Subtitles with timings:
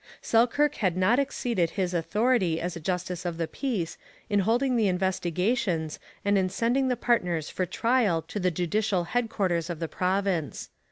[0.19, 3.99] Selkirk had not exceeded his authority as a justice of the peace
[4.31, 9.69] in holding the investigations and in sending the partners for trial to the judicial headquarters
[9.69, 10.71] of the province.